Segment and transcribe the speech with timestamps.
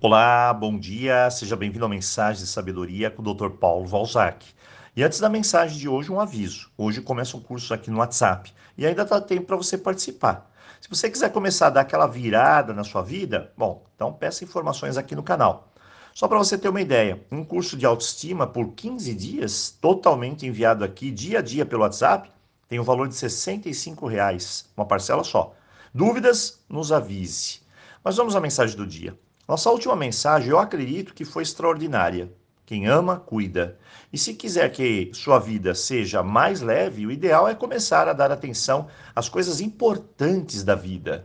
[0.00, 3.50] Olá, bom dia, seja bem-vindo à Mensagem de Sabedoria com o Dr.
[3.50, 4.46] Paulo Valzac.
[4.94, 6.70] E antes da mensagem de hoje, um aviso.
[6.78, 10.52] Hoje começa um curso aqui no WhatsApp e ainda dá tempo para você participar.
[10.80, 14.96] Se você quiser começar a dar aquela virada na sua vida, bom, então peça informações
[14.96, 15.72] aqui no canal.
[16.14, 20.84] Só para você ter uma ideia, um curso de autoestima por 15 dias, totalmente enviado
[20.84, 22.30] aqui dia a dia pelo WhatsApp,
[22.68, 25.56] tem um valor de 65 reais, uma parcela só.
[25.92, 26.60] Dúvidas?
[26.68, 27.62] Nos avise.
[28.04, 29.18] Mas vamos à mensagem do dia.
[29.48, 32.30] Nossa última mensagem, eu acredito que foi extraordinária.
[32.66, 33.78] Quem ama, cuida.
[34.12, 38.30] E se quiser que sua vida seja mais leve, o ideal é começar a dar
[38.30, 41.24] atenção às coisas importantes da vida.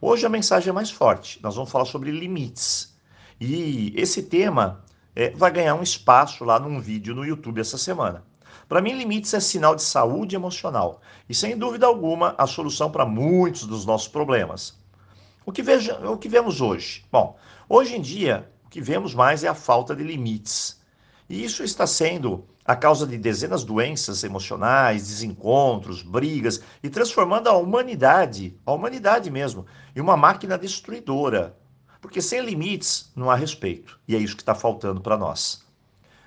[0.00, 1.40] Hoje a mensagem é mais forte.
[1.40, 2.98] Nós vamos falar sobre limites.
[3.40, 4.82] E esse tema
[5.14, 8.24] é, vai ganhar um espaço lá num vídeo no YouTube essa semana.
[8.68, 13.06] Para mim, limites é sinal de saúde emocional e, sem dúvida alguma, a solução para
[13.06, 14.77] muitos dos nossos problemas.
[15.48, 17.06] O que, veja, o que vemos hoje?
[17.10, 17.34] Bom,
[17.70, 20.78] hoje em dia, o que vemos mais é a falta de limites.
[21.26, 27.48] E isso está sendo a causa de dezenas de doenças emocionais, desencontros, brigas e transformando
[27.48, 29.64] a humanidade, a humanidade mesmo,
[29.96, 31.56] em uma máquina destruidora.
[31.98, 33.98] Porque sem limites não há respeito.
[34.06, 35.64] E é isso que está faltando para nós.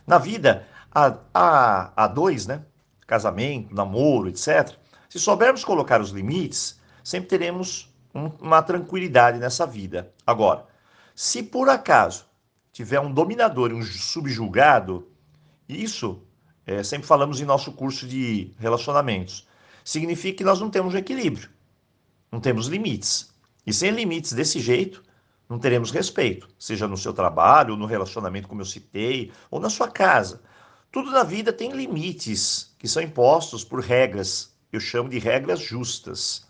[0.07, 2.65] Na vida, há, há, há dois, né?
[3.05, 4.75] Casamento, namoro, etc.
[5.07, 10.13] Se soubermos colocar os limites, sempre teremos uma tranquilidade nessa vida.
[10.25, 10.65] Agora,
[11.15, 12.25] se por acaso
[12.71, 15.07] tiver um dominador e um subjugado,
[15.67, 16.21] isso,
[16.65, 19.47] é, sempre falamos em nosso curso de relacionamentos,
[19.83, 21.49] significa que nós não temos equilíbrio,
[22.31, 23.31] não temos limites.
[23.65, 25.03] E sem limites desse jeito,
[25.47, 29.89] não teremos respeito, seja no seu trabalho, no relacionamento, como eu citei, ou na sua
[29.89, 30.41] casa.
[30.91, 36.47] Tudo na vida tem limites que são impostos por regras, eu chamo de regras justas.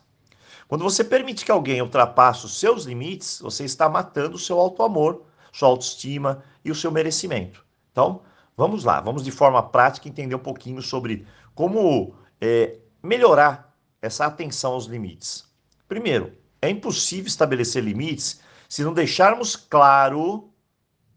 [0.72, 5.26] Quando você permite que alguém ultrapasse os seus limites, você está matando o seu auto-amor,
[5.52, 7.66] sua autoestima e o seu merecimento.
[7.92, 8.22] Então,
[8.56, 14.72] vamos lá, vamos de forma prática entender um pouquinho sobre como é, melhorar essa atenção
[14.72, 15.46] aos limites.
[15.90, 18.40] Primeiro, é impossível estabelecer limites
[18.70, 20.54] se não deixarmos claro,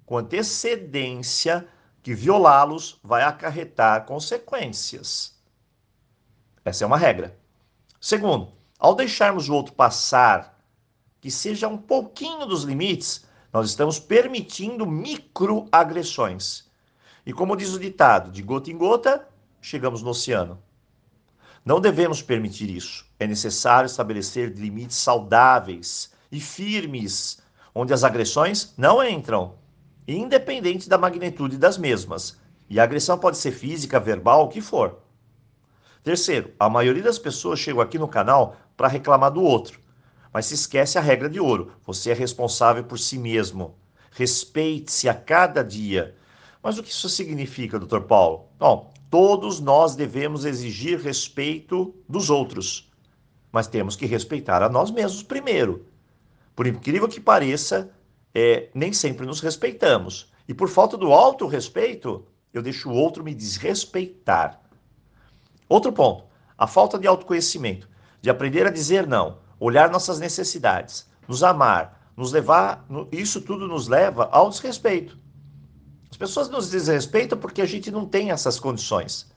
[0.05, 1.65] com antecedência,
[2.03, 5.41] que violá-los vai acarretar consequências.
[6.65, 7.39] Essa é uma regra.
[8.01, 10.59] Segundo, ao deixarmos o outro passar,
[11.21, 16.65] que seja um pouquinho dos limites, nós estamos permitindo microagressões.
[17.25, 19.27] E como diz o ditado, de gota em gota,
[19.61, 20.63] chegamos no oceano.
[21.65, 23.07] Não devemos permitir isso.
[23.19, 27.39] É necessário estabelecer limites saudáveis e firmes,
[27.75, 29.55] onde as agressões não entram,
[30.07, 32.39] independente da magnitude das mesmas.
[32.69, 35.04] E a agressão pode ser física, verbal, o que for.
[36.05, 39.81] Terceiro, a maioria das pessoas chegam aqui no canal para reclamar do outro,
[40.31, 43.75] mas se esquece a regra de ouro: você é responsável por si mesmo.
[44.11, 46.15] Respeite-se a cada dia.
[46.63, 48.49] Mas o que isso significa, doutor Paulo?
[48.59, 52.93] Bom, todos nós devemos exigir respeito dos outros,
[53.51, 55.87] mas temos que respeitar a nós mesmos primeiro.
[56.55, 57.91] Por incrível que pareça,
[58.35, 60.31] é, nem sempre nos respeitamos.
[60.47, 64.61] E por falta do auto-respeito, eu deixo o outro me desrespeitar.
[65.69, 66.25] Outro ponto,
[66.57, 67.89] a falta de autoconhecimento,
[68.21, 73.89] de aprender a dizer não, olhar nossas necessidades, nos amar, nos levar, isso tudo nos
[73.89, 75.19] leva ao desrespeito.
[76.11, 79.33] As pessoas nos desrespeitam porque a gente não tem essas condições.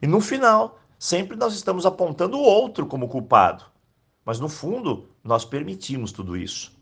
[0.00, 3.64] E no final, sempre nós estamos apontando o outro como culpado.
[4.24, 6.72] Mas no fundo, nós permitimos tudo isso.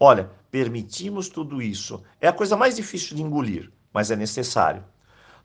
[0.00, 2.02] Olha, permitimos tudo isso.
[2.20, 4.84] É a coisa mais difícil de engolir, mas é necessário.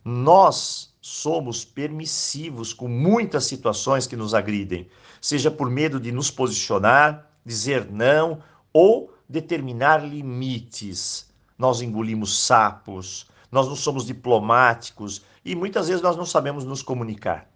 [0.05, 4.89] Nós somos permissivos com muitas situações que nos agridem,
[5.21, 11.31] seja por medo de nos posicionar, dizer não ou determinar limites.
[11.57, 17.49] Nós engolimos sapos, nós não somos diplomáticos e muitas vezes nós não sabemos nos comunicar.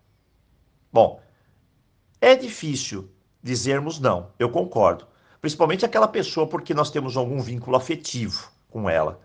[0.92, 1.22] Bom,
[2.22, 3.10] é difícil
[3.44, 5.06] dizermos não, eu concordo.
[5.42, 9.20] Principalmente aquela pessoa porque nós temos algum vínculo afetivo com ela.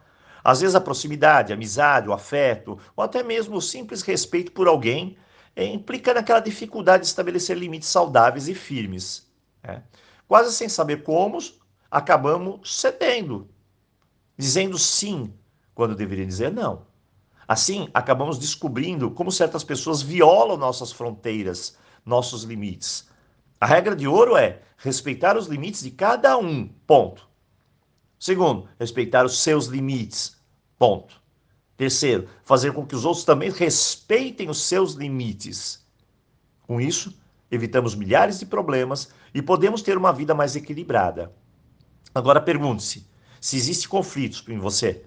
[0.46, 4.68] Às vezes a proximidade, a amizade, o afeto, ou até mesmo o simples respeito por
[4.68, 5.16] alguém
[5.56, 9.28] é, implica naquela dificuldade de estabelecer limites saudáveis e firmes.
[9.60, 9.82] Né?
[10.28, 11.38] Quase sem saber como,
[11.90, 13.50] acabamos cedendo,
[14.38, 15.34] dizendo sim
[15.74, 16.86] quando deveria dizer não.
[17.48, 23.08] Assim, acabamos descobrindo como certas pessoas violam nossas fronteiras, nossos limites.
[23.60, 26.68] A regra de ouro é respeitar os limites de cada um.
[26.86, 27.26] Ponto.
[28.18, 30.36] Segundo, respeitar os seus limites.
[30.78, 31.20] Ponto.
[31.76, 35.84] Terceiro, fazer com que os outros também respeitem os seus limites.
[36.62, 37.14] Com isso,
[37.50, 41.32] evitamos milhares de problemas e podemos ter uma vida mais equilibrada.
[42.14, 43.06] Agora pergunte-se:
[43.40, 45.04] Se existe conflitos em você,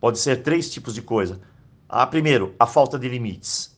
[0.00, 1.40] pode ser três tipos de coisa.
[1.88, 3.76] Ah, primeiro, a falta de limites.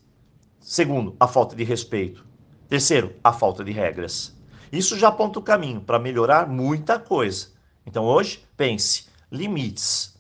[0.61, 2.27] Segundo, a falta de respeito.
[2.69, 4.37] Terceiro, a falta de regras.
[4.71, 7.49] Isso já aponta o caminho para melhorar muita coisa.
[7.87, 10.19] Então hoje, pense: limites.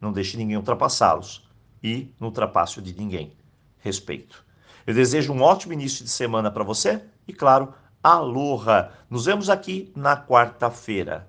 [0.00, 1.48] Não deixe ninguém ultrapassá-los.
[1.82, 3.36] E no ultrapasso de ninguém.
[3.78, 4.44] Respeito.
[4.86, 8.92] Eu desejo um ótimo início de semana para você e, claro, aloha!
[9.08, 11.28] Nos vemos aqui na quarta-feira.